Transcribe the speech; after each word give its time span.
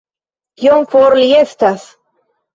Kiom 0.63 0.81
for 0.95 1.17
li 1.21 1.27
estas 1.43 1.87